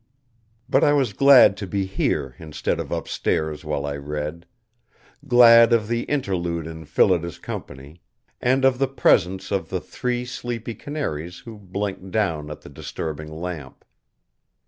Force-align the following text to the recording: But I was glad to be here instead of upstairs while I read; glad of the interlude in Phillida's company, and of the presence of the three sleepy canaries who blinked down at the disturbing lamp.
But 0.67 0.83
I 0.83 0.93
was 0.93 1.13
glad 1.13 1.55
to 1.57 1.67
be 1.67 1.85
here 1.85 2.33
instead 2.39 2.79
of 2.79 2.91
upstairs 2.91 3.63
while 3.63 3.85
I 3.85 3.95
read; 3.97 4.47
glad 5.27 5.71
of 5.71 5.87
the 5.87 6.05
interlude 6.05 6.65
in 6.65 6.85
Phillida's 6.85 7.37
company, 7.37 8.01
and 8.41 8.65
of 8.65 8.79
the 8.79 8.87
presence 8.87 9.51
of 9.51 9.69
the 9.69 9.79
three 9.79 10.25
sleepy 10.25 10.73
canaries 10.73 11.41
who 11.45 11.55
blinked 11.55 12.09
down 12.09 12.49
at 12.49 12.61
the 12.61 12.69
disturbing 12.69 13.31
lamp. 13.31 13.85